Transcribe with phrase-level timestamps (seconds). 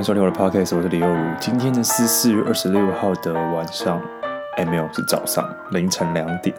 [0.00, 1.22] 欢迎收听我的 podcast，我是李幼如。
[1.38, 4.00] 今天呢是四月二十六号的晚上，
[4.56, 6.56] 哎没有，是早上凌晨两点。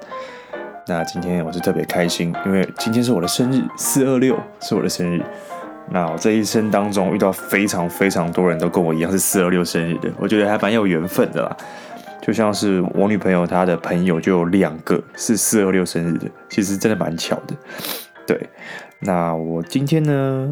[0.85, 5.23] 那今天我是特别开心，因为今天是我的生日，四二六是我的生日。
[5.89, 11.57] 那我这一生当中遇到非常非常多人都跟我一样是四二六生日的，我觉得还蛮有缘分的啦。
[12.21, 17.55] 就像是我女朋友她的朋友就有两个是四二六生日的，其实真的蛮巧的。
[18.27, 18.39] 对，
[18.99, 20.47] 那我今天呢？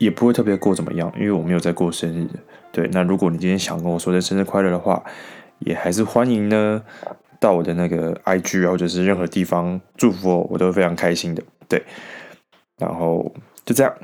[0.00, 2.26] 也不会特别过怎么样，因为我没有在过生日。
[2.72, 5.04] 对，那如果你今天想跟我说声生日快乐的话，
[5.58, 6.82] 也还是欢迎呢，
[7.38, 11.42] 到我的那个 IG 啊或者是任何地方祝福我，我都非常开心的。
[11.68, 11.84] 对，
[12.78, 13.34] 然后
[13.66, 13.94] 就这样，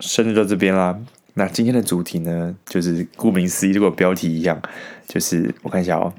[0.00, 0.98] 生日到这边啦。
[1.32, 4.60] 那今天的主题呢，就是顾名思义，就跟标题一样，
[5.06, 6.12] 就是我看一下哦，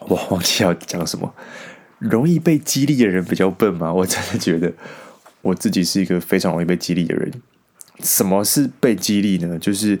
[0.00, 1.34] 我忘记要讲什么。
[1.98, 3.90] 容易被激励的人比较笨吗？
[3.90, 4.70] 我真的觉得
[5.40, 7.32] 我自己是一个非常容易被激励的人。
[8.00, 9.58] 什么是被激励呢？
[9.58, 9.98] 就是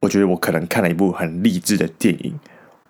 [0.00, 2.38] 我觉得我可能看了一部很励志的电影，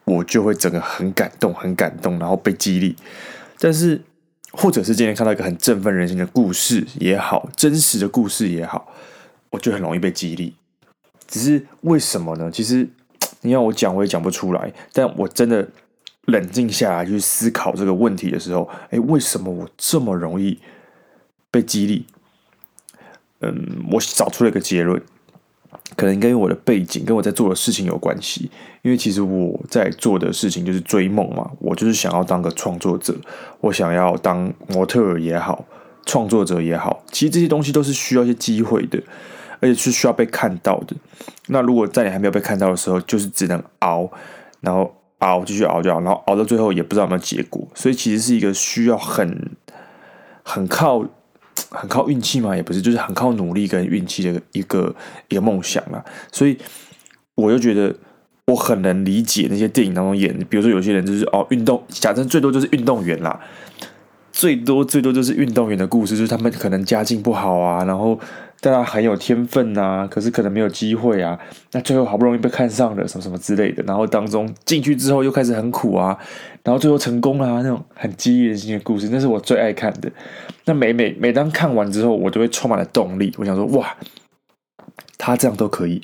[0.04, 2.96] 我就会整个很感动，很感动，然后被激励。
[3.58, 4.00] 但是，
[4.52, 8.92] 或者是今天看到一个很振奋人心的故事也好，真实的故事也好，
[9.50, 10.54] 我就很容易被激励。
[11.26, 12.50] 只是为什么呢？
[12.50, 12.88] 其实
[13.42, 14.72] 你要我讲，我也讲不出来。
[14.92, 15.69] 但我真的
[16.26, 20.58] 冷静下来去思考这个问题的时候，诶，为什么我这么容易
[21.50, 22.06] 被激励？
[23.41, 25.00] 嗯，我找出了一个结论，
[25.97, 28.50] 可能跟我的背景跟我在做的事情有关系。
[28.82, 33.15] 因为其实我在做的事情就是追梦嘛，我就是想要当个创作者，
[33.60, 35.65] 我想要当模特儿也好，
[36.06, 39.00] 创作者也好，其实这些东西都是需要一些机会的，
[39.60, 40.97] 而且是需要被看到的。
[41.49, 44.10] 那如果在你还没有被看到的时候，就是只能熬，
[44.60, 47.69] 然后熬，继续熬，就熬，然后熬到最后也不知道有没有结果。
[47.75, 49.50] 所以其实是一个需要很
[50.43, 51.05] 很靠。
[51.70, 52.54] 很靠运气吗？
[52.54, 54.94] 也不是，就是很靠努力跟运气的一个
[55.28, 56.04] 一个梦想啦。
[56.32, 56.56] 所以
[57.34, 57.94] 我就觉得
[58.46, 63.41] 我很能理解那些电影当中演，比如说有些人就是哦，运动，假设最多就是运动员啦，
[64.32, 68.19] 最多最多就是运动员的故事，就是他们可能家境不好啊，然后。
[68.60, 71.38] 但他很有天分呐、啊，可是可能没有机会啊。
[71.72, 73.82] 那最后好不容易被看上了，什么什么之类的。
[73.84, 76.19] 然后当中进去之后又开始很苦啊，
[76.64, 80.10] 然后最后成功了、啊，那种很激励人心的故事，那是我最爱看的。
[80.64, 83.32] 那每每每当看完之后，我都会充满了动力。
[83.38, 83.96] 我想说，哇，
[85.16, 86.02] 他这样都可以，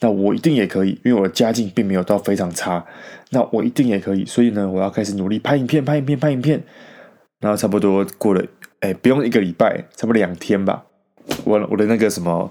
[0.00, 2.84] 那我一定也可以，因为我的家境并没有到非常差。
[3.30, 6.62] 那我一定也可以，所以呢，我要开始努力拍影片，拍影片，拍影片。
[7.38, 8.42] 然后差不多过了，
[8.80, 10.85] 哎，不用一个礼拜，差不多两天吧。
[11.44, 12.50] 我我的那个什么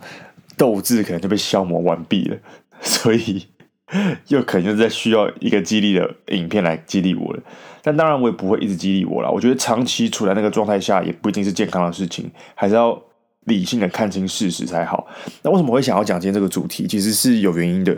[0.58, 2.38] 斗志可能就被消磨完毕了，
[2.82, 3.48] 所以
[4.30, 7.44] 又可能就在需要一个激励的影片来激励我了。
[7.82, 13.00] 但当然我也不会一直激励我啦，我觉得长期处在那个状态下也不一定是健康的事情，还是要
[13.46, 15.08] 理性的看清事实才好。
[15.44, 16.88] 那为什么会想要讲今天这个主题？
[16.88, 17.94] 其实是有原因的，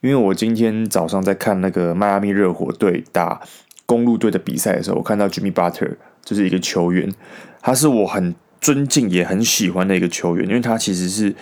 [0.00, 3.40] 因为我今天早上在看那个迈阿密热火队打
[3.84, 7.12] 公鹿队的比赛的时候，我看到 Jimmy Butter 就是一个球员，
[7.60, 8.34] 他是我很。
[8.66, 11.32] 尊敬也很喜欢的一个球员，因为他其实是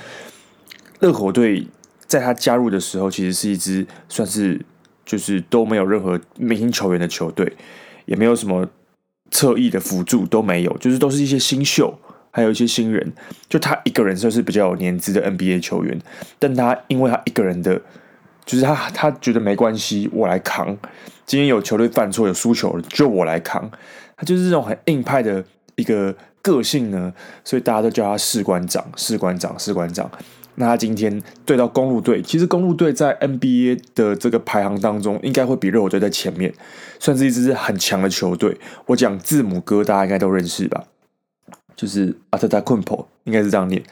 [1.01, 1.67] 热火队
[2.07, 4.61] 在他加入的时候，其实是一支算是
[5.07, 7.51] 就是都没有任何明星球员的球队，
[8.05, 8.69] 也没有什么
[9.31, 11.99] 侧翼的辅助都没有，就是都是一些新秀，
[12.31, 13.11] 还有一些新人。
[13.49, 15.99] 就他一个人算是比较有年资的 NBA 球员，
[16.39, 17.81] 但他因为他一个人的，
[18.45, 20.77] 就是他他觉得没关系，我来扛。
[21.25, 23.71] 今天有球队犯错有输球了，就我来扛。
[24.15, 25.43] 他就是这种很硬派的
[25.77, 26.15] 一个。
[26.45, 27.13] 个性呢，
[27.43, 30.09] 所以大家都叫他士官长，士官长，士官长。
[30.57, 36.53] 那他今天对到公路队，其实公路队在 NBA 的这个排行当中，应该会比热火队在前面，
[37.01, 38.57] 算是一支很强的球队。
[38.87, 40.85] 我讲字母哥，大家应该都认识吧？
[41.75, 43.83] 就是阿特塔昆普，应该是这样念。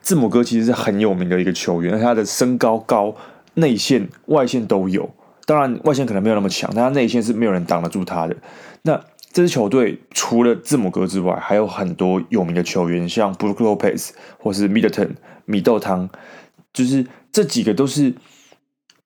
[0.00, 3.14] 字母哥其实是很有名的一个球员，他的身高高，
[3.54, 5.08] 内线、外线都有。
[5.46, 8.36] 当然，外线可能没有那么强，但他内线是没有人挡得住他的。
[8.82, 9.00] 那
[9.32, 15.10] 这支球队除了字母哥之外，还有很多有名的球员，像 Brook Lopez 或是 Middleton
[15.44, 16.08] 米豆汤，
[16.72, 18.14] 就是这几个都是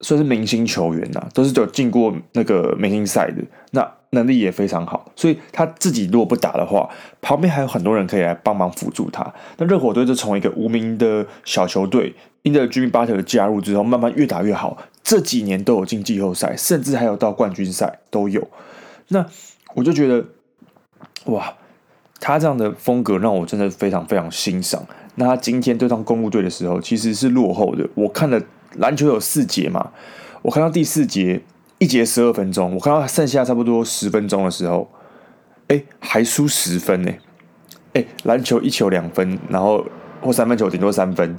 [0.00, 3.42] 算是明星球员呐，都是有进过那个明星赛的，
[3.72, 5.10] 那能力也非常好。
[5.16, 6.88] 所以他自己如果不打的话，
[7.20, 9.32] 旁边还有很多人可以来帮忙辅助他。
[9.58, 14.78] 那热火队就从一个无名的小球队，因着 Jimmy Butler 的加入之后，慢慢越打越好。
[15.02, 18.48] 这几年都有进季后赛，甚至还有到冠军赛都有。
[19.08, 19.26] 那
[19.74, 20.24] 我就觉得，
[21.26, 21.54] 哇，
[22.20, 24.84] 他这样的风格让我真的非常非常欣赏。
[25.14, 27.88] 那他今天对上公鹿队的时候，其实是落后的。
[27.94, 28.40] 我看了
[28.76, 29.90] 篮球有四节嘛，
[30.42, 31.42] 我看到第四节
[31.78, 34.90] 一节十二分钟，我看到剩下差不多十分钟的时候，
[35.68, 37.12] 哎，还输十分呢。
[37.92, 39.84] 哎，篮球一球两分，然后
[40.22, 41.38] 或三分球顶多三分，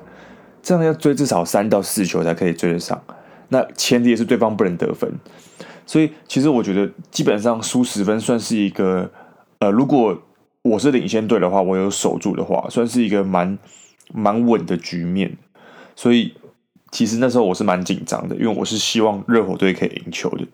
[0.61, 3.01] 这样要追至少三到四球才可以追得上。
[3.49, 5.11] 那前提也是对方不能得分。
[5.85, 9.11] 所以其实我觉得基本上输十分算是一个，
[9.59, 10.21] 呃，如果
[10.61, 13.57] 我是领先队的话，我有守住的话，算是一个蛮
[14.13, 15.37] 蛮稳的局面。
[15.95, 16.33] 所以
[16.91, 20.45] 其实那时候我是蛮紧张的，因为我是希望热火队可以赢球的。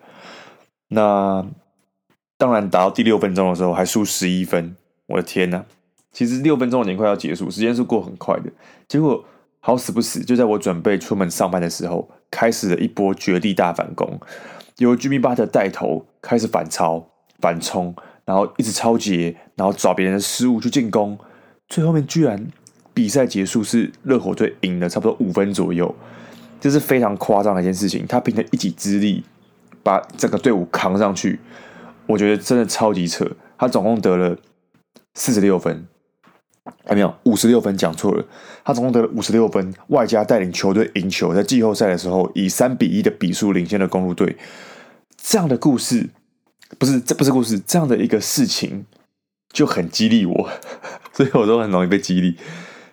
[0.88, 1.46] 那
[2.36, 4.74] 当然打到第六分钟的时候还输十一分，
[5.06, 5.64] 我的天呐！
[6.12, 8.50] 其实六分钟已经快要结束，时间是过很快的。
[8.88, 9.24] 结果
[9.60, 14.18] 好死不死，就在我准备出门上班的时候，开始了一波绝地大反攻。
[14.80, 17.06] 由 Jimmy Butler 带头开始反超、
[17.38, 17.94] 反冲，
[18.24, 21.18] 然后一直超截，然后找别人的失误去进攻，
[21.68, 22.46] 最后面居然
[22.94, 25.94] 比赛结束是热火队赢了差不多五分左右，
[26.58, 28.06] 这是非常夸张的一件事情。
[28.06, 29.22] 他凭着一己之力
[29.82, 31.38] 把整个队伍扛上去，
[32.06, 33.30] 我觉得真的超级扯。
[33.58, 34.34] 他总共得了
[35.14, 35.86] 四十六分。
[36.84, 38.24] 还没有五十六分，讲错了。
[38.62, 44.36] 他总共得了五十六分，外加带领球队赢球，在季后赛的时候以三比一的比数领先了公鹿队。
[45.22, 46.10] 这样的故事
[46.78, 48.86] 不是，这不是故事，这样的一个事情
[49.52, 50.50] 就很激励我，
[51.12, 52.36] 所以我都很容易被激励。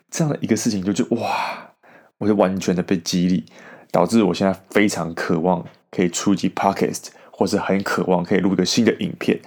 [0.09, 1.71] 这样的一个事情就就哇，
[2.17, 3.45] 我就完全的被激励，
[3.91, 9.39] 导致我现在非常渴望可以出一集 Podcast，或是很渴望可以录一个新的影片，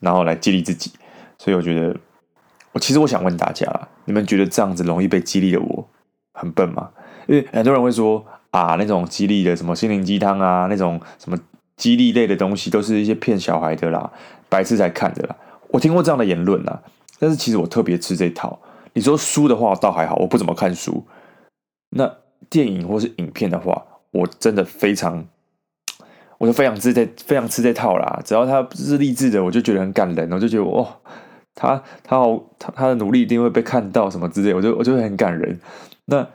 [0.00, 0.92] 然后来激励自己。
[1.38, 1.98] 所以我觉得。
[2.74, 3.70] 我其实我想问大家，
[4.06, 5.86] 你们觉得这样子容易被激励的我
[6.32, 6.88] 很笨吗？
[7.26, 11.38] 因为很多人会说啊，那种激励的什么心灵鸡汤啊，那种什么
[11.82, 14.12] 激励类的东西，都是一些骗小孩的啦，
[14.48, 15.34] 白痴才看的啦。
[15.70, 16.80] 我听过这样的言论啦，
[17.18, 18.56] 但是其实我特别吃这套。
[18.92, 21.04] 你说书的话倒还好，我不怎么看书。
[21.90, 22.08] 那
[22.48, 25.26] 电影或是影片的话，我真的非常，
[26.38, 28.22] 我就非常吃这非常吃这套啦。
[28.24, 30.86] 只要他是励志的，我就觉得很感人，我就觉得哦。
[31.56, 35.60] 他他好，他他的努力一定会被看到，什么之类，我就我就会很感人。
[36.04, 36.26] 那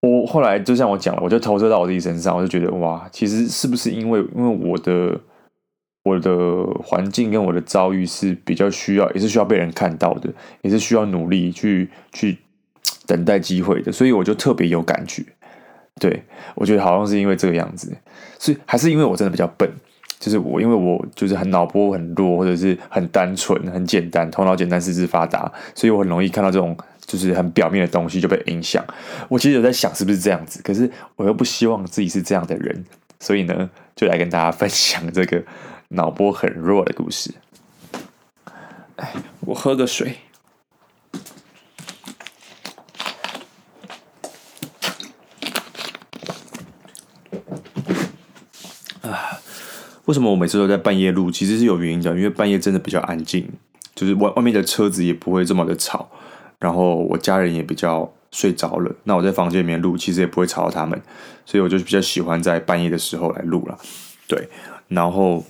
[0.00, 5.18] 我后来就像我讲了，我就投射到我自己身上，我就觉得哇，其实是不是因为因为我的
[6.04, 10.32] 我的环境跟我的遭遇是比较需要，也是需要被人看到的，
[10.62, 12.38] 也是需要努力去去
[13.06, 15.24] 等待机会的，所以我就特别有感觉。
[15.98, 16.22] 对，
[16.54, 17.96] 我觉得好像是因为这个样子，
[18.38, 19.68] 所以还是因为我真的比较笨。
[20.18, 26.74] 就是我，因为我就是很脑波很弱，或者是很单纯、很简单，头脑简单、四肢发达，所以我很容易看到这种
[27.06, 28.84] 就是很表面的东西就被影响。
[29.28, 32.84] 我其实有在想是不是这样子，可是我又不希望自己是这样的人，
[33.20, 35.42] 所以呢，就来跟大家分享这个
[35.88, 37.32] 脑波很弱的故事。
[38.96, 40.16] 哎，我喝个水。
[50.06, 51.32] 为什么我每次都在半夜录？
[51.32, 53.50] 其实是有原因的，因为半夜真的比较安静，
[53.92, 56.08] 就是外外面的车子也不会这么的吵，
[56.58, 58.94] 然后我家人也比较睡着了。
[59.04, 61.00] 那我在房间里面录，其实也不会吵到他们，
[61.44, 63.78] 所以我就比较喜欢在半夜的时候来录了。
[64.28, 64.48] 对，
[64.88, 65.44] 然后，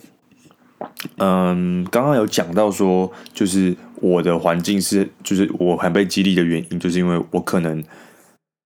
[1.17, 7.83] 嗯，刚刚有讲到说，就是我的环境是，就是我很被激励的原因，就是因为我可能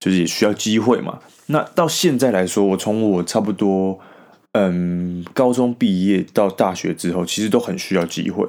[0.00, 1.18] 就是也需要机会嘛。
[1.46, 3.98] 那到现在来说，我从我差不多。
[4.54, 8.46] 嗯，高中毕业到大学之后，其实都很需要机会。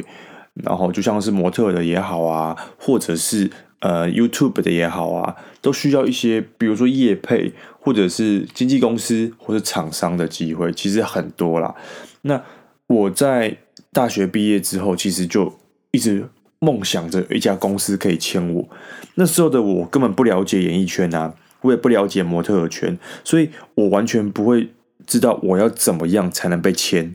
[0.54, 3.50] 然后就像是模特的也好啊，或者是
[3.84, 11.76] 呃 YouTube 的也好啊，都需要一些，比如说业配，或者是经纪公司或者厂商的机会，其实很多啦。
[12.22, 12.42] 那
[12.88, 13.58] 我在
[13.92, 15.54] 大学毕业之后，其实就
[15.92, 16.28] 一直
[16.60, 18.68] 梦想着一家公司可以签我。
[19.16, 24.70] 那时候的我根本不了解演艺圈啊，我也不了解模特圈，所以我完全不会。
[25.06, 27.14] 知道我要怎么样才能被签，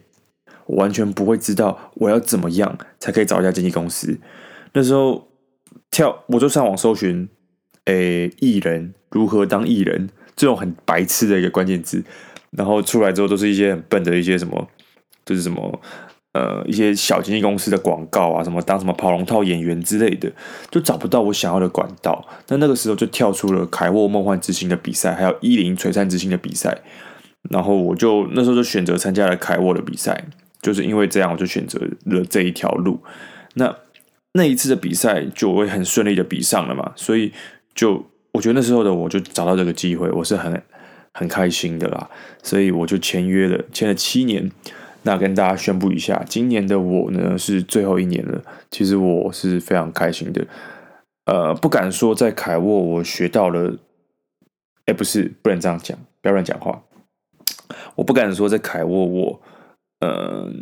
[0.67, 4.19] 我完全不会知道我要怎么样才可以找一家经纪公司。
[4.75, 5.28] 那时候
[5.99, 7.29] 跳，我就上网搜寻，
[7.87, 12.05] 诶，艺人如何当艺人这种很白痴的一个关键字，
[12.53, 14.69] 然后出来之后都是一些很笨的一些什么，
[15.27, 15.81] 就是什么
[16.35, 20.31] 呃一些小经纪公司的广告啊，什么当什么跑龙套演员之类的，
[20.71, 22.25] 就找不到我想要的管道。
[22.47, 26.79] 那那个时候就跳出了凯沃梦幻之星的比赛，还有伊林璀璨之星的比赛。
[27.51, 30.29] 然后我就那时候就选择参加了凯沃的比赛，
[30.63, 33.01] 就是因为这样，我就选择了这一条路。
[33.55, 33.75] 那
[34.33, 37.33] 那一次的比赛就会很顺利的比上了嘛，所以
[37.75, 40.63] 就我觉得那时候的我就找到这个机会，我是很
[41.15, 42.11] 很开心的啦。
[42.43, 44.51] 所以我就签约了，签了七年。
[45.05, 48.43] 那跟大家宣布一下，今年的我呢是最后一年了。
[48.71, 50.47] 其实我是非常开心的，
[51.25, 53.79] 呃，不敢说在凯沃我学到了，
[54.87, 56.83] 哎，不是，不能这样讲，不要乱讲话。
[57.95, 59.41] 我不敢说在凯沃我，
[60.01, 60.53] 嗯，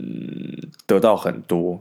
[0.87, 1.81] 得到很多，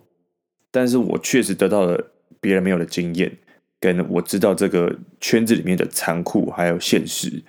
[0.76, 3.32] 但是我确实得到了别人没有的经验，
[3.80, 7.42] 跟我知道这个圈子里面的残酷还有现实。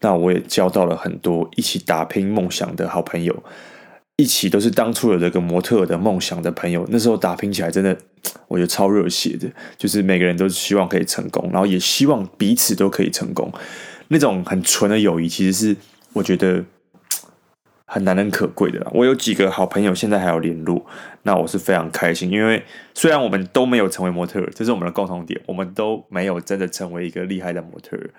[0.00, 3.42] 那我也交到了很多一起打拼梦想的好朋友，
[4.14, 6.86] 一起都是当初有这个模特的梦想的朋友。
[6.88, 7.98] 那时候打拼起来真的，
[8.46, 13.52] 我觉得超热血的，就是每个人都希望可以成功，然后也希望彼此都可以成功。
[14.06, 15.76] 那种很纯的友谊，其实是
[16.12, 16.64] 我觉得
[17.88, 18.90] 很难能可贵的啦。
[18.94, 20.86] 我有几个好朋友现在还有联络，
[21.24, 22.62] 那我是非常开心，因为
[22.94, 28.10] 虽然我们都没有成为模特儿，这是我们的共同点，我们都没有真的成为一个厉害的模特儿，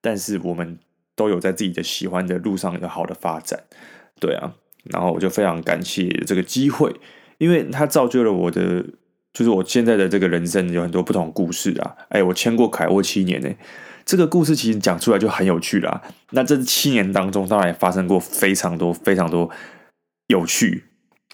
[0.00, 0.78] 但是我们。
[1.18, 3.58] 都有在自己的喜欢的路上有好的发展，
[4.20, 4.54] 对啊，
[4.84, 6.94] 然后我就非常感谢这个机会，
[7.38, 8.84] 因为它造就了我的，
[9.32, 11.96] 就是我现在的这个人生有很多不同故事啊。
[12.10, 13.50] 哎，我签过凯沃七年呢，
[14.08, 16.02] 这个故事其实讲出来就很有趣啦。
[16.30, 19.50] 那这七年当中，当然也发生过非常多非常多
[20.28, 20.84] 有趣，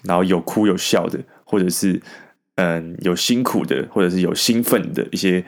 [0.03, 2.01] 然后有哭有笑的，或者是
[2.55, 5.45] 嗯有辛苦的，或者是有兴奋的一些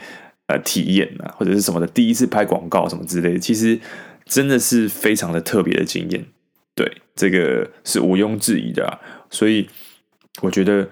[0.47, 3.77] 呃体验啊，或者是什么的，第一次拍广告什么之类，其实。
[4.29, 6.25] 真的是非常的特别的经验，
[6.75, 8.99] 对，这个是毋庸置疑的啊。
[9.29, 9.69] 所以
[10.41, 10.85] 我觉得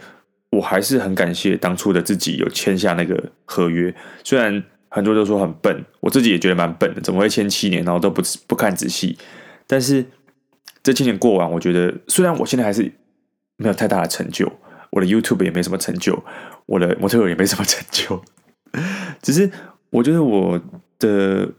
[0.52, 3.94] 我还是很感谢当初的自己有签下那个合约。
[4.24, 4.64] 虽然
[4.96, 9.18] 很多都说很笨，我自己也觉得蛮笨的，怎么会签七年，然后都不不看仔细？
[9.68, 10.06] 但是
[10.82, 12.90] 这七年过完，我觉得虽然我现在还是
[13.58, 14.50] 没有太大的成就，
[14.92, 16.24] 我的 YouTube 也没什么成就，
[16.66, 18.24] 我的模特儿也没什么成就，
[19.22, 19.52] 只是
[19.90, 20.62] 我觉得我
[20.98, 21.50] 的。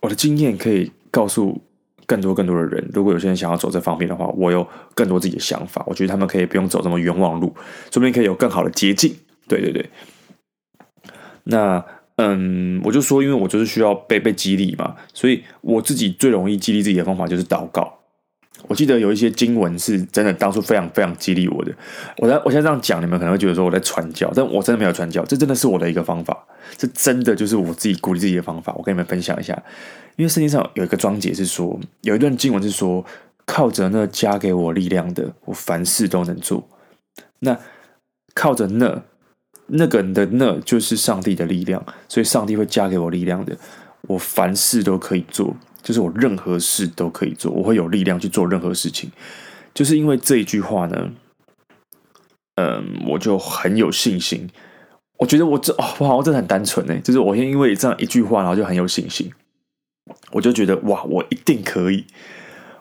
[0.00, 1.62] 我的经验可以告诉
[2.06, 5.80] 更多更多的人，如果有些人想要走这方面的话，我有更多自己的想法。
[5.86, 7.54] 我觉得他们可以不用走这么冤枉路，
[7.92, 9.14] 说不定可以有更好的捷径。
[9.46, 9.88] 对对对。
[11.44, 11.84] 那
[12.16, 17.98] 嗯，我就说，因为我就是需要被被激励嘛，所以我自己最容易激励自己的方法就是祷告。
[18.68, 21.72] 我记得有一些经文是真的，当初非常非常激励我的。
[22.18, 28.72] 我在我现在这样讲，你们可能会觉得说我在传教，但我真的没有传教，这真的是我的一个方法，这真的就是我自己鼓励自己的方法。
[28.76, 29.60] 我跟你们分享一下，
[30.16, 33.04] 因为圣经上有一个章节是说，有一段经文是说，
[33.46, 36.68] 靠着那加给我力量的，我凡事都能做。
[37.40, 37.58] 那
[38.34, 39.02] 靠着那
[39.74, 43.56] 那个人的那就是上帝的力量，所以上帝会加给我力量的，
[44.02, 45.56] 我凡事都可以做。
[45.82, 49.10] 就是我任何事都可以做，我会有力量去做任何事情。
[49.74, 51.10] 就是因为这一句话呢，
[52.54, 54.48] 嗯，我就很有信心。
[55.18, 59.32] 我觉得我这哦，我好像真的很单纯哎，就是我先因为这样一句话，然后就很有信心。
[60.30, 62.04] 我就觉得哇，我一定可以，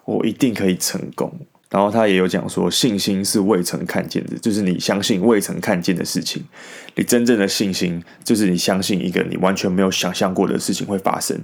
[0.06, 1.40] 我一定可以成功。
[1.72, 6.44] 然后他也有讲说，信心是未曾看见的，就是你相信未曾看见的事情。
[6.96, 11.40] 你真正的信心，就是你相信一个你完全没有想象过的事情会发生。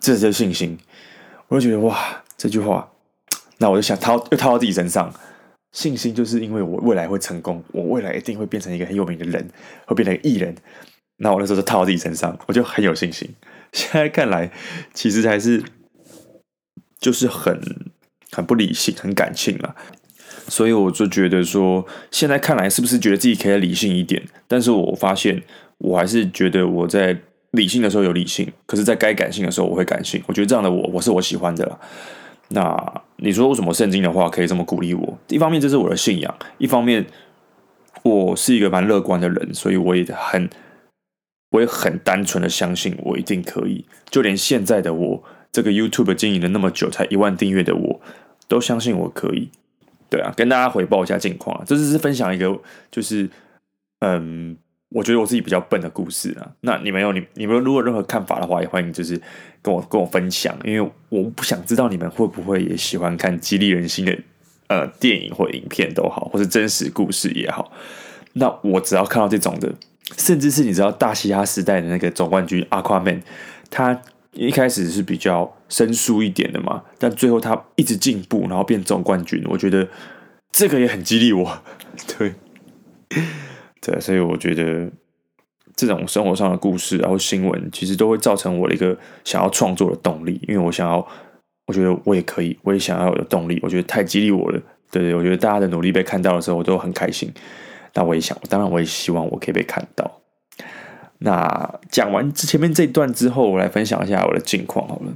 [0.00, 0.78] 这是信心，
[1.48, 2.90] 我就觉得哇，这句话，
[3.58, 5.12] 那我就想套又套到自己身上。
[5.72, 9.46] 信心就是因为我未来会成功，我未来一定会变成一个很有名的人，
[9.86, 10.54] 会变成一个艺人。
[11.16, 13.28] 那我那时候就套到自己身上，我就很有信心。
[13.72, 14.50] 现在看来，
[14.94, 15.62] 其实还是
[16.98, 17.60] 就是很
[18.34, 19.74] 很不理性、很感性了。
[20.48, 24.22] 所以我就觉得说，现在看来是不是觉得自己可以理性一点？
[24.48, 25.42] 但是我发现，
[25.78, 27.16] 我还是觉得我在。
[27.54, 30.20] 理性的时候有理性，可是，在该感性的时候，我会感性。
[30.26, 31.78] 我觉得这样的我，我是我喜欢的啦。
[32.48, 35.18] 那你说为什么圣经的话可以这么鼓励我？
[35.28, 37.06] 一方面这是我的信仰，一方面
[38.02, 40.50] 我是一个蛮乐观的人，所以我也很，
[41.50, 43.86] 我也很单纯的相信我一定可以。
[44.10, 45.22] 就连现在的我，
[45.52, 48.00] 这个 YouTube 经营了那么久，才一万订阅的我，
[48.48, 49.50] 都相信我可以。
[50.10, 52.58] 对啊，跟大家回报一下近况啊，这只是分享一个，
[52.90, 53.28] 就是
[54.00, 54.56] 嗯。
[54.90, 59.20] 我觉得我自己比较笨的故事啊，那你们有你你们如果任何看法的话，也欢迎就是
[59.60, 64.16] 跟我跟我分享，因为我不想知道你们会不会也喜欢看激励人心的
[64.68, 67.72] 呃电影或影片都好，或是真实故事也好。
[68.34, 69.74] 那我只要看到这种的，
[70.16, 73.20] 甚至是你知道大西哈时代的那个总冠军 Aquaman，
[73.68, 74.00] 他
[74.34, 79.88] 一开始是比较生疏一点的嘛，但最后他一直进步，然后变总冠军，我觉得
[80.52, 81.62] 这个也很激励我，
[82.18, 82.34] 对。
[83.80, 84.90] 对，所以我觉得
[85.76, 90.40] 这种生活上的故事，然后新闻，其实都会造成我的一个想要创作的动力。
[90.48, 91.06] 因为我想要，
[91.66, 93.60] 我觉得我也可以，我也想要有动力。
[93.62, 94.60] 我觉得太激励我了，
[94.90, 97.30] 对，我觉得大家的努力被看到的时候，我都很开心。
[97.92, 100.10] 那我也想，当然我也希望我可以被看到。
[101.18, 105.12] 那讲完前面这一段之后，我来分享一下我的近况好了。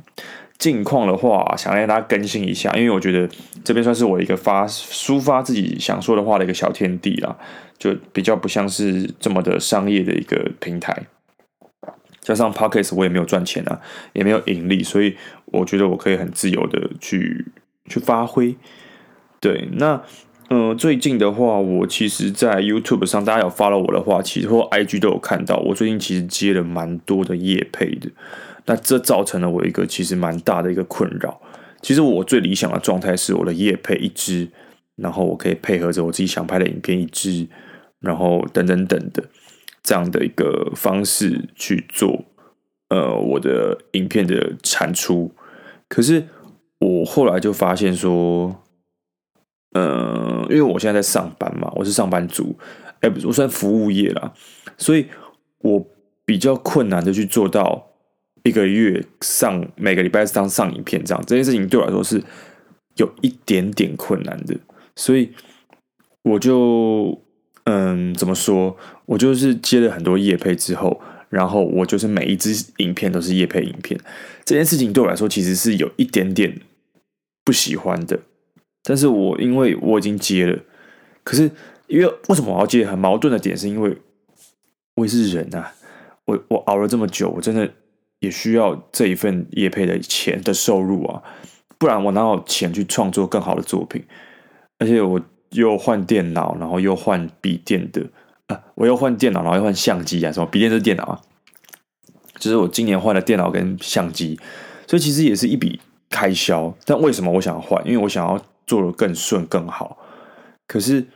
[0.59, 3.29] 近况的话，想让大家更新一下，因为我觉得
[3.63, 7.37] 这边算是我一个发抒发自己想说的话的一个小天地啦，
[7.79, 11.07] 就比较不像是这么的商业的一个平台。
[12.21, 13.81] 加上 Podcast 我也没有赚钱啊，
[14.13, 17.47] 也没有盈利，所以我觉得我可以很自由的去
[17.87, 18.57] 去发挥。
[19.41, 20.03] 对，那、
[20.49, 28.11] 呃，最近的话，我其实，在 YouTube 上，大家有 follow 我的话，其实或 IG 都有看到，我最近其实接了蛮多的业配的。
[28.65, 31.41] 那这造成了我一个其实蛮大的一个困扰。
[31.83, 34.49] 其实我最理想的状态是我的业配一支，
[34.97, 37.47] 然后我可以配合着我自己想拍的影片一支，
[38.01, 39.23] 然后等等等的
[39.83, 42.25] 这样的一个方式去做，
[42.89, 45.31] 呃，我的影片的产出。
[45.89, 46.27] 可是
[46.79, 48.63] 我后来就发现说，
[49.73, 52.57] 呃，因为我现在在上班嘛，我是上班族，
[53.01, 54.33] 哎，不是，我算服务业啦，
[54.77, 55.07] 所以
[55.59, 55.87] 我
[56.25, 57.87] 比较困难的去做到
[58.45, 62.23] 一个月上每个礼拜上上影片这样，这件事情对我来说是
[62.97, 64.57] 有一点点困难的，
[64.97, 65.33] 所以
[66.23, 67.21] 我就
[67.65, 68.77] 嗯，怎么说？
[69.05, 74.01] 我就是接了很多业配之后，然后我就是每一支影片都是业配影片，
[74.45, 76.61] 这件事情对我来说其实是有一点点
[77.45, 78.19] 不喜欢的。
[78.89, 80.59] 但是我因为我已经接了，
[81.23, 81.51] 可是
[81.89, 82.87] 因为为什么我要接？
[82.87, 83.95] 很矛盾的点是因为
[84.95, 85.75] 我也是人啊，
[86.25, 87.71] 我我熬了这么久，我真的
[88.21, 91.23] 也需要这一份业配的钱的收入啊，
[91.77, 94.03] 不然我哪有钱去创作更好的作品？
[94.79, 98.07] 而且我又换电脑，然后又换笔电的
[98.47, 101.21] 啊，我又换电脑，然后又换相机啊，什么笔电是电脑啊，
[102.39, 104.41] 就是我今年换了电脑跟相机，
[104.87, 105.79] 所以其实也是一笔
[106.09, 106.75] 开销。
[106.87, 107.87] 但为什么我想要换？
[107.87, 108.43] 因为我想要。
[108.69, 109.97] 做得更顺更好，
[110.67, 111.07] 可是，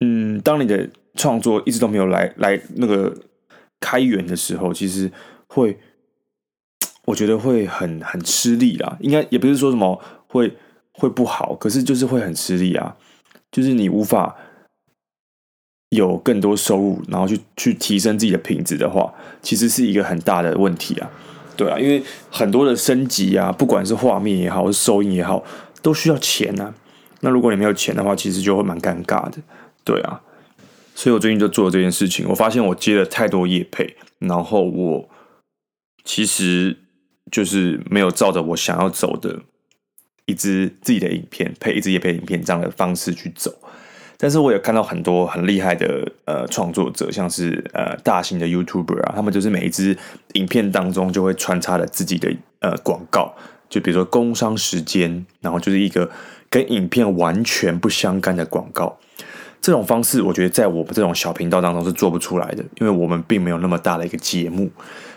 [0.00, 3.16] 嗯，当你的创作一直都没有来来那个
[3.78, 5.10] 开源的时候，其实
[5.46, 5.78] 会，
[7.04, 8.96] 我觉得会很很吃力啦。
[9.00, 10.52] 应该也不是说什么会
[10.92, 12.96] 会不好，可是就是会很吃力啊。
[13.52, 14.36] 就是你无法
[15.90, 21.08] 有更多收入，然后去去提升自己的品质的话，其实是一个很大的问题啊。
[21.56, 25.42] 对啊，因为很多的升级啊，不管是画面也好，是收音也好。
[25.86, 26.74] 都需要钱呐、
[27.20, 29.38] 那如果你没有钱的话，其实就会蛮尴尬的，
[29.84, 30.20] 对啊。
[30.96, 35.08] 所以我最近就做了这件事情，我发现我接了太多业配，然后我
[36.02, 36.76] 其实
[37.30, 39.42] 就是没有照着我想要走的
[40.24, 43.54] 一支自己的影片配一支业配影片这样的方式去走。
[44.16, 49.96] 但是我也看到很多很厉害的呃创作者，像是呃大型的 YouTuber 啊，他们就是每一支
[50.32, 53.32] 影片当中就会穿插了自己的呃广告。
[53.68, 56.10] 就比如说工商时间，然后就是一个
[56.48, 58.98] 跟影片完全不相干的广告，
[59.60, 64.70] 这种方式我觉得在我们这种小频道当中是做不出来的，因为我们并没有那么大的一个节目，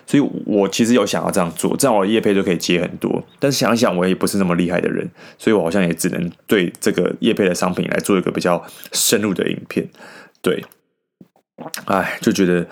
[0.08, 3.24] 所以我其实有想要这样做，这样我的业配就可以接很多。
[3.38, 9.88] 但是想想我也不是那么厉害的人，所以我好像也只能对这个业配的商品来做一个比较深入的影片。
[10.42, 10.64] 对，
[11.86, 12.68] 哎，就觉得。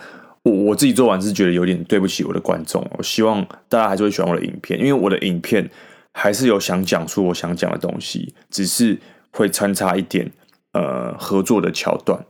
[0.48, 5.70] 我我自己做完是觉得有点对不起我的观众，我希望大家还是会喜欢我的影片，因为我的影片
[6.14, 8.98] 还是有想讲出我想讲的东西，只是
[9.32, 10.32] 会穿插一点
[10.74, 12.26] 呃合作的桥段，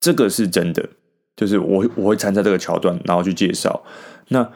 [0.00, 0.88] 这个是真的，
[1.36, 3.82] 就是我我会参加这个桥段，然后去介绍。
[4.28, 4.48] 那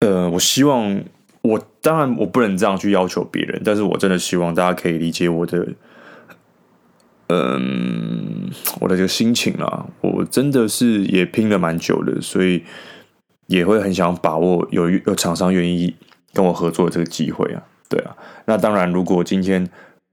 [0.00, 1.02] 呃，我希望
[1.42, 5.68] 我当然我不能这样去要求别人，但是我真的希望大家可以理解我的。
[7.32, 12.64] 嗯，我的这个心情啊，我真的是也拼了蛮久的，所以
[13.46, 15.94] 也会很想把握有有厂商愿意
[16.32, 17.62] 跟我合作的这个机会啊。
[17.88, 18.16] 对啊，
[18.46, 19.68] 那当然，如果今天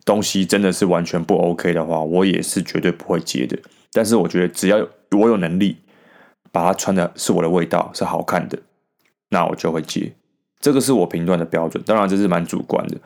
[0.05, 3.57] 东西真的是完全不 OK 的话，我也是绝对不会接的。
[3.91, 5.77] 但是我觉得，只要有我有能力
[6.51, 8.59] 把它穿的是我的味道，是好看的，
[9.29, 10.13] 那我就会接。
[10.59, 12.97] 这个是我评断的标准，当然这是蛮主观的，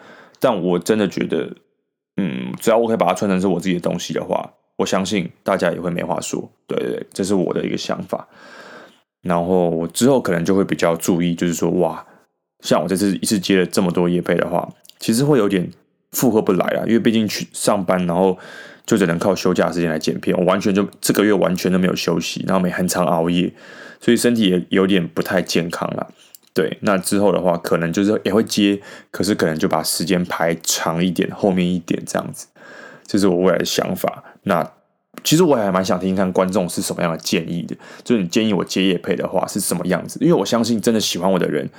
[0.42, 1.56] 但我真的觉得。
[2.18, 6.52] 嗯，只要我可以把它穿成是我自己的东西的话，我相信大家也会没话说。
[6.68, 8.28] 对对，这是我的一个想法。
[9.22, 12.06] 然后我之后可能就会比较注意，就是说，哇，
[12.62, 14.68] 像我这次一次接了这么多业配的话，
[15.00, 15.70] 其实会有点
[16.12, 18.38] 负荷不来啊，因为毕竟去上班，然后
[18.86, 23.54] 就只能靠休假时间来剪片，我完全就这个月完全都没有休息，然后每很常熬夜，
[24.00, 26.12] 所以身体也有点不太健康了。
[26.54, 32.48] 对，那之后的话，可能就是也会接，可是可能就把时间排长一点，后面一点这样子，
[33.08, 34.24] 这是我未来的想法。
[34.44, 34.70] 那
[35.24, 40.18] 其实我还蛮想听听看观众是什么样的建议的，就是你建议我接业配的话是什么样子？
[40.22, 41.70] 因为我相信真的喜欢我的人，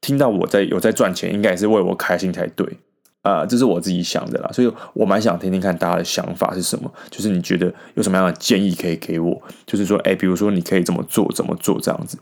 [0.00, 2.66] 听到我在有在赚钱，应该也是为我开心才对
[3.22, 4.50] 啊，这是我自己想的啦。
[4.52, 9.42] 所以我蛮想听听看大家的想法是什么，就是你觉得有什么样的建议可以给我？
[9.66, 12.16] 就是说，哎，比如说你可以怎么做，怎么做这样子。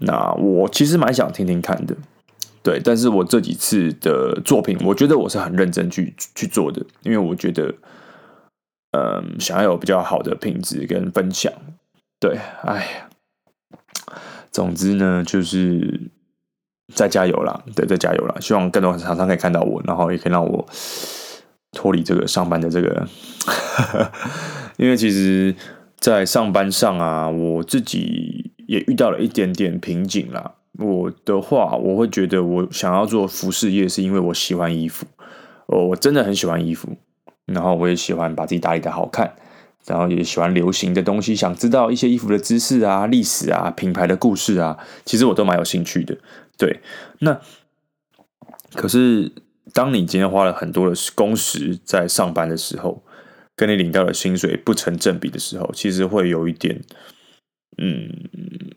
[0.00, 1.96] 那我其实蛮想听听看的，
[2.62, 7.74] 对，但是我这几次的作品，我觉得我是很认真去去做的，因为我觉得，
[8.92, 11.52] 嗯，想要有比较好的品质跟分享，
[12.20, 13.08] 对，哎，
[14.50, 16.10] 总之呢，就是
[16.94, 20.66] 再加油啦，对，再加油啦，希望更多厂商可以看到我，然后也可以让我
[21.72, 23.08] 脱离这个上班的这个，
[24.78, 25.54] 因为其实，
[25.98, 30.56] 在上班上啊，我自己也遇到了一点点瓶颈啦。
[30.78, 35.06] 我的话，我会觉得我想要做服饰业，是因为我喜欢衣服，
[35.66, 36.96] 我真的很喜欢衣服，
[37.46, 39.34] 然后我也喜欢把自己打理得好看，
[39.86, 46.16] 然后也喜欢流行的东西，想知道一些衣服的知识啊、历史啊、品牌的故事啊，其实我都蛮有兴趣的。
[46.56, 46.80] 对，
[47.20, 47.40] 那
[48.74, 49.32] 可是
[49.72, 53.02] 当你今天花了很多的工时在上班的时候，
[53.56, 56.82] 跟你领到的薪水不成正比的时候，其实会有一点。
[57.78, 58.10] 嗯，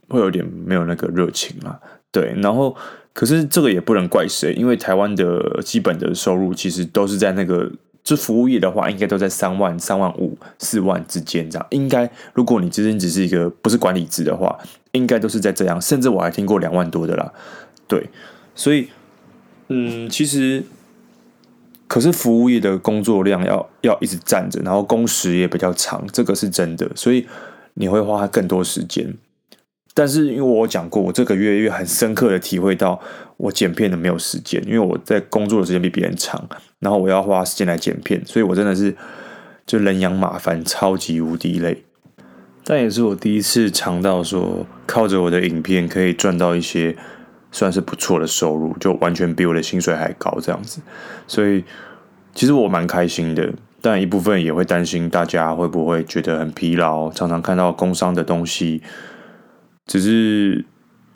[0.09, 1.79] 会有点没有那个热情啦，
[2.11, 2.33] 对。
[2.37, 2.75] 然后，
[3.13, 7.71] 可是这个也不能怪谁，因为台湾的基本的收入其实都是在那个，
[8.03, 11.67] 就服务业的话，应该都在三万、三万五、四万之间这样。
[11.71, 14.55] 应该，如果你之前只是一个不是管理职的话，
[14.91, 15.81] 应该都是在这样。
[15.81, 17.33] 甚至我还听过两万多的啦，
[17.87, 18.07] 对。
[18.53, 18.87] 所以，
[19.69, 20.63] 嗯，其实，
[21.87, 26.87] 可是服务业的工作量要要一直站着，然后工时也比较长，这个是真的。
[26.95, 27.25] 所以。
[27.73, 29.13] 你会花更多时间，
[29.93, 33.01] 但是因为我讲过，我这个月月很深刻的体会到，
[33.37, 36.47] 我剪片的没有时间，因为我在工作的时间比别人长，
[36.79, 38.95] 然后我要花时间来剪片，所以我真的是
[39.65, 41.83] 就人仰马翻，超级无敌累。
[42.63, 46.95] 但也是我第一次尝到说，靠着我的影片可以赚到一些
[47.51, 50.81] 算是不错的收入，就完全比我的薪水还高这样子，
[51.27, 51.63] 所以
[52.35, 53.53] 其实我蛮开心的。
[53.81, 58.81] 但一部分也会担心大家会不会觉得很疲劳，常常看到工商的东西。
[59.87, 60.63] 只是，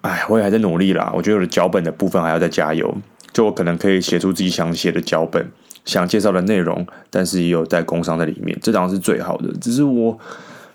[0.01, 1.12] 哎，我也还在努力啦。
[1.15, 2.97] 我觉得我的脚本的部分还要再加油。
[3.32, 5.51] 就我可能可以写出自己想写的脚本，
[5.86, 9.54] 想介绍的内容，但是也有在工商在里面，这当然是最好的。
[9.62, 10.17] 只是我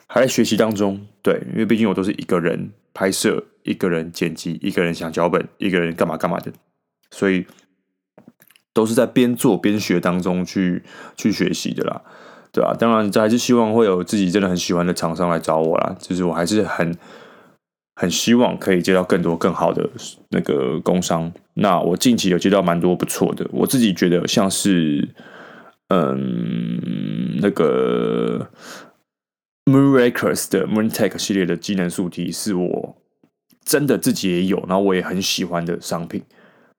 [0.07, 6.53] 还在学习当中，对，因为毕竟我都是一个人拍摄，一个人剪辑，一个人想脚本，一个人干嘛干嘛的，
[7.11, 7.45] 所以。
[8.73, 10.83] 都是在边做边学当中去
[11.17, 12.03] 去学习的啦，
[12.53, 12.75] 对吧？
[12.79, 15.97] 当然，这还是希望会有自己真的很喜欢的厂商来找我啦。
[15.99, 16.97] 就是我还是很
[17.97, 19.89] 很希望可以接到更多更好的
[20.31, 21.33] 那个工商。
[21.55, 25.09] 那我近期有接到蛮多不错的，我自己觉得像是
[25.89, 28.49] 嗯那个
[29.67, 32.97] Moonrakers 的 Moontech 系列的机能素体，是我
[33.65, 36.23] 真的自己也有，然后我也很喜欢的商品。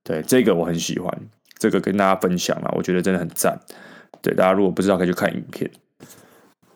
[0.04, 1.16] 对，这个我很喜欢。
[1.62, 3.60] 这个跟大家分享了，我觉得真的很赞。
[4.20, 5.70] 对，大家如果不知道，可以去看影片。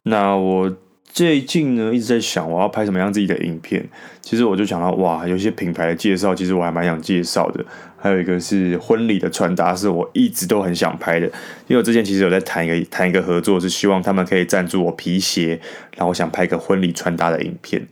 [0.04, 3.89] 那我最近呢，一直在想我要拍什么样自己的影片。
[4.21, 7.65] 其实我就想到，哇，有些品牌的介绍，其实我还蛮想介绍的。
[7.98, 11.26] 还有一个是婚礼的穿搭，是我一直都很想拍的。
[11.65, 15.60] 因为我之前其实有在谈一个谈一个合作，是希望他们可以赞助我皮鞋，
[15.95, 17.88] 然后我想拍一个婚礼穿搭的影片。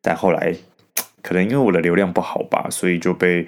[0.00, 0.54] 但后来
[1.22, 3.46] 可能因为我的流量不好吧，所以就被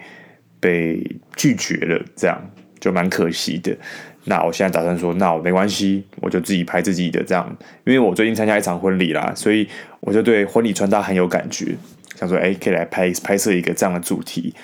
[0.61, 2.05] 被拒绝了。
[2.15, 2.51] 这样。
[2.81, 3.77] 就蛮可惜的，
[4.25, 9.69] 那我现在打算说，那我没关系，我就自己拍自己的这样，因为我最近参加一场婚礼啦，所以
[10.01, 11.77] 我就对婚礼穿搭很有感觉，
[12.17, 14.55] 想说，哎，可以来拍拍摄一个这样的主题，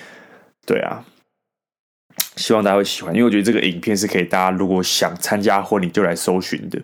[0.67, 1.05] 对啊，
[2.37, 6.81] 希望大家会喜欢，因为我觉得这个影片是可以大家如果想参加婚礼就来搜寻的，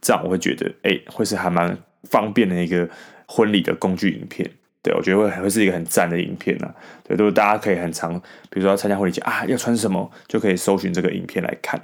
[0.00, 2.88] 这样我会觉得，哎，会是还蛮方便的一个
[3.26, 4.48] 婚礼的工具影片。
[4.86, 6.74] 对，我觉得会会是一个很赞的影片呢、啊。
[7.02, 8.14] 对，都是大家可以很常，
[8.48, 11.80] 比如说要参加婚礼节啊，要穿什么就可以搜寻这个影片来看。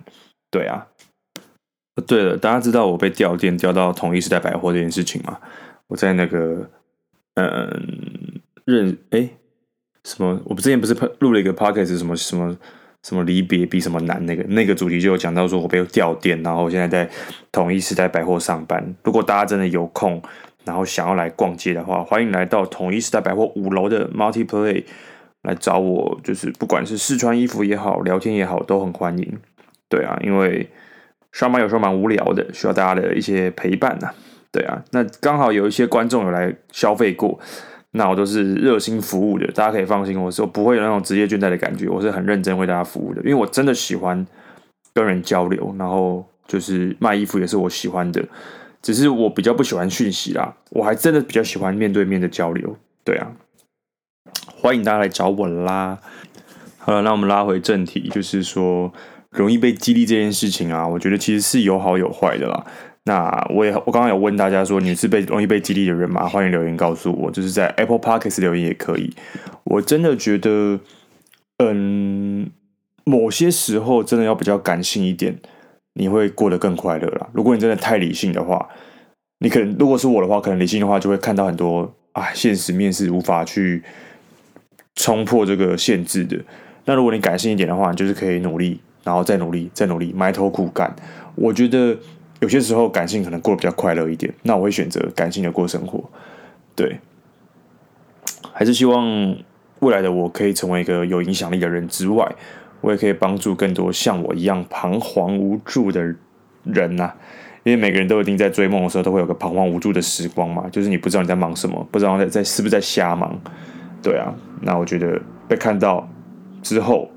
[0.52, 0.86] 对啊，
[2.06, 5.36] 对了，大家知道我被调店调到统一时代百货这件事情吗？
[5.88, 6.70] 我在那个
[7.34, 9.28] 嗯认哎
[10.04, 12.56] 什么，我之前不是录了一个 podcast 什么什么
[13.02, 17.10] 什么离别比什么难那个那个主题就有讲到说我被调店，然后我现在在
[17.50, 18.94] 统一时代百货上班。
[19.02, 20.22] 如果大家真的有空。
[20.64, 24.84] 然后想要来逛街的话，欢迎来到统一时代百货五楼的 Multiplay
[25.42, 26.20] 来找我。
[26.22, 29.38] 就是不管是试穿衣服也好，聊天也好，都很欢迎。
[29.88, 30.68] 对啊，因为
[31.32, 34.10] 上班有时候蛮无聊的，需要大家的一些陪伴呐。
[34.50, 37.38] 对啊，那刚好有一些观众有来消费过，
[37.92, 44.26] 那我都是热心服务的，大家可以放心，我说不会有那种职业倦怠的感觉，我是很认真为大家服务的，因为我真的喜欢
[44.94, 48.22] 跟人交流，然后就是卖衣服也是我喜欢的。
[48.82, 52.76] 只是我比较不喜欢讯息啦，我还真的比较喜欢面对面的交流。
[53.04, 53.32] 对啊，
[54.54, 55.98] 欢迎大家来找我啦。
[56.78, 58.92] 好了，那我们拉回正题，就是说
[59.30, 62.66] 容易被激励这件事情啊，我觉得其实是有好有坏的啦。
[63.04, 66.28] 那我也我刚刚有问大家说，你是被容易被激励的人吗？
[66.28, 69.14] 欢迎留言告诉我，就是在 Apple Podcast 留言也可以。
[69.64, 70.78] 我真的觉得，
[71.58, 72.50] 嗯，
[73.04, 75.38] 某些时候真的要比较感性一点。
[75.94, 77.28] 你会过得更快乐啦。
[77.32, 78.68] 如果你真的太理性的话，
[79.38, 83.82] 你可能如果是我的话，可能理性的话就会看到很多啊，现实面是无法去
[84.94, 86.38] 冲破这个限制的。
[86.84, 90.94] 那如果你感性一点的话，你就是可以努力然后再努力，再努力，埋头苦干。
[91.34, 91.96] 我觉得
[92.40, 96.02] 有些时候感性可能过得比较快乐一点，那我会选择感性的过生活。
[96.74, 96.98] 对，
[98.52, 99.36] 还是希望
[99.80, 102.30] 未来的我可以成为一个有影响力的人之外，
[102.82, 106.14] 我也可以帮助更多像我一样彷徨无助的
[106.64, 107.12] 人呐、
[107.64, 113.40] 因为每个人都一定在追梦的时候，都会有个彷徨无助的时光嘛，就是你不知道你在忙什么，不知道在在是不是在瞎忙。
[114.02, 116.08] 对啊，那我觉得被看到
[116.60, 117.08] 之后，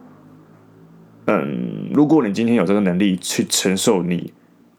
[1.26, 4.32] 嗯，如果你今天有这个能力去承受你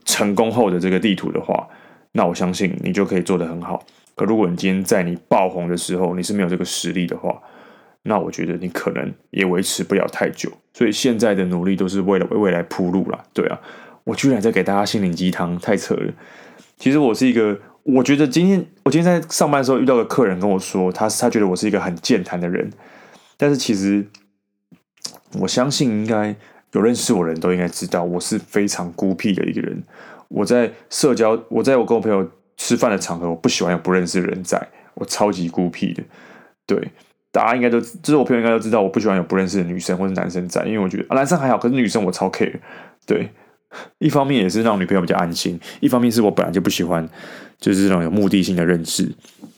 [0.05, 1.69] 成功后的这个地图的话，
[2.13, 3.85] 那我相信你就可以做得很好。
[4.15, 7.37] 可如果你今天在你爆红的时候，你是没有这个实力的话，
[8.07, 10.51] 那我觉得你可能也维持不了太久。
[10.73, 13.25] 所以现在的努力都是为了为未来铺路啦。
[13.33, 13.61] 对啊，
[14.05, 16.13] 我居然在给大家心灵鸡汤，太扯了。
[16.79, 17.59] 其实我是一个。
[17.89, 22.69] 我觉得今天我今天在上班的时候遇到个客人跟我说，他他觉得我是一个很健谈的人，
[23.37, 24.05] 但是其实
[25.39, 26.35] 我相信应该
[26.73, 29.81] 有认识我的人都应该知道，我是非常孤僻的一个人。
[30.27, 34.61] 我在社交，我在我跟我朋友吃饭的场合，我不喜欢有不认识的人在，
[34.95, 36.03] 我超级孤僻的。
[36.67, 36.91] 对，
[37.37, 42.55] 大家应该都，就是我朋友应该都知道，我不喜欢有不认识的女生或者男生在，因为我觉得啊男生还好，可是女生我超 care。
[43.05, 43.29] 对。
[43.99, 47.07] 一方面也是让女朋友比较安心，一方面是我本来就不喜欢，
[47.61, 49.13] 就是这种有目的性的认识，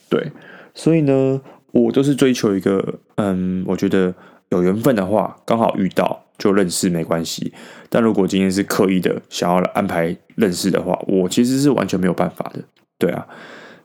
[0.09, 0.31] 对，
[0.73, 1.39] 所以呢，
[1.71, 4.13] 我都是追求一个，嗯，我觉得
[4.49, 7.53] 有缘分的话，刚好遇到就认识没关系。
[7.87, 12.59] 但如果今天是刻意的想要安排认识的话，我其实是完全没有办法的，
[12.97, 13.25] 对啊，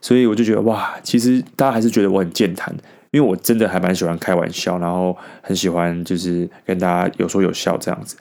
[0.01, 2.75] 所以我就觉得哇，其实大家还是觉得我很健谈。
[3.15, 8.17] 因为我真的还蛮喜欢开玩笑，然后很喜欢就是跟大家有说有笑这样子。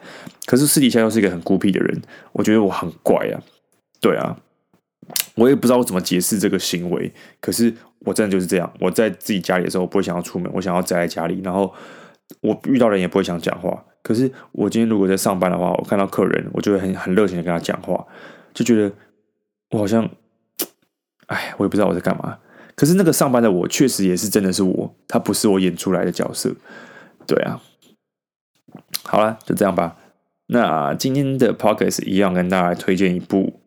[0.45, 1.99] 可是私底下又是一个很孤僻的人，
[2.31, 3.41] 我觉得我很怪啊。
[3.99, 4.37] 对啊，
[5.33, 7.11] 我也不知道我怎么解释这个行为。
[7.41, 8.71] 可是我真的就是这样。
[8.79, 11.41] 我在自己家里的时候，我不会想要出门，我想要宅在家里。
[11.43, 11.73] 然后
[12.41, 13.83] 我遇到人也不会想讲话。
[14.03, 18.05] 可是我今天如果在上班的话，我看到客人，我就会很很热情的跟他讲话，
[18.53, 18.91] 就觉得
[19.71, 20.07] 我好像，
[21.27, 22.37] 哎，我也不知道我在干嘛。
[22.75, 26.55] 可是那个上班的我，确实也是真的是我，他不是我演出来的角色，
[27.27, 27.61] 对啊。
[29.03, 29.97] 好了，就这样吧。
[30.47, 33.59] 那今天的 podcast 一样跟大家推荐一部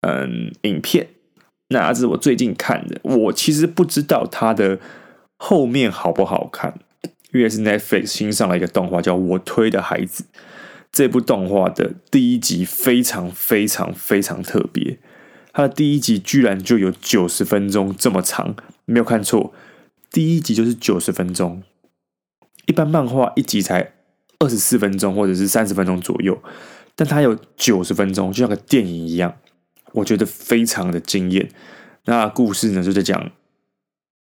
[0.00, 1.08] 嗯影片，
[1.68, 3.00] 那是我最近看的。
[3.02, 4.78] 我其实不知道它的
[5.36, 6.78] 后面好不好看，
[7.32, 10.24] 因为是 Netflix 新上了一个动画，叫我推的孩子。
[10.90, 14.98] 这部动画的第一集非常非常非常特别。
[15.52, 18.54] 它的第一集居然就有九十分钟这么长，
[18.86, 19.52] 没有看错，
[20.10, 21.62] 第一集就是九十分钟。
[22.66, 23.92] 一般漫画一集才
[24.38, 26.40] 二十四分钟或者是三十分钟左右，
[26.94, 29.36] 但它有九十分钟，就像个电影一样，
[29.92, 31.50] 我觉得非常的惊艳。
[32.04, 33.30] 那故事呢，就在讲，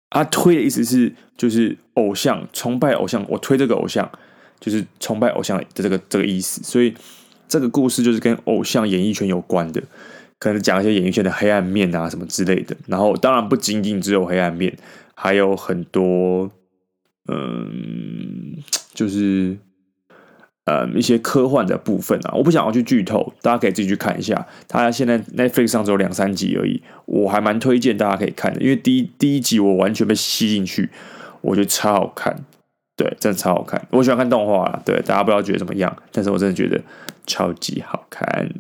[0.08, 4.10] 啊推的意思是就是偶像崇拜偶像，我推这个偶像
[4.58, 6.94] 就是崇拜偶像的这个这个意思，所以
[7.46, 9.82] 这个故事就是跟偶像演艺圈有关的。
[10.38, 12.76] 可能讲一些演艺圈的黑暗面啊，什么之类的。
[12.86, 14.76] 然后当然不仅仅只有黑暗面，
[15.14, 16.50] 还有很多，
[17.28, 18.56] 嗯，
[18.92, 19.56] 就是，
[20.64, 22.34] 嗯，一些科幻的部分啊。
[22.34, 24.46] 我不想要去剧透，大家可以自己去看一下。
[24.68, 30.90] 它现在 Netflix 上只有两三集而已，我还蛮推荐大家可以看的，因为第一第一集我完全被吸进去，
[31.40, 32.44] 我觉得超好看，
[32.96, 33.86] 对，真的超好看。
[33.90, 36.80] 我喜欢看动画，对，大家不知道觉得怎么样，但是我真的觉得
[37.26, 38.50] 超级好看。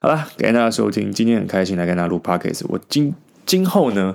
[0.00, 2.64] 好了，感谢大家收听，今天很开心来跟大家录 Podcast。
[2.68, 3.12] 我今
[3.44, 4.14] 今后呢，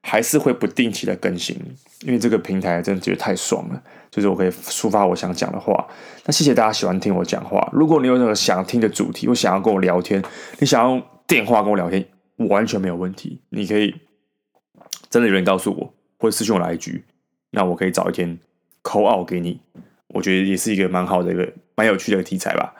[0.00, 1.56] 还是会不定期的更新，
[2.02, 5.88] 因为这个平台真的觉得太爽了，就是我可以抒发我想讲的话。
[6.24, 7.68] 那谢谢大家喜欢听我讲话。
[7.72, 10.22] 如果你有任何想听的主题，或想要跟我聊天，
[10.60, 13.42] 你想要电话跟我聊天，我完全没有问题。
[13.48, 13.92] 你可以
[15.10, 17.04] 真的有人告诉我，或者私信我来一句，
[17.50, 18.38] 那我可以找一天
[18.84, 19.60] call out 给你。
[20.10, 22.72] 我觉得也是一个蛮好的一个蛮有趣的题材吧。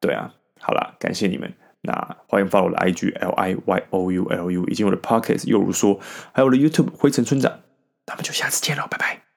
[0.00, 1.54] 对啊，好了，感谢你们。
[1.82, 5.98] 那欢迎 follow 我的 IG L I Y O U L U，以及我的 Pockets 又如说，
[6.32, 7.60] 还有我的 YouTube 灰尘村长。
[8.06, 9.29] 那么就下次见喽，拜拜。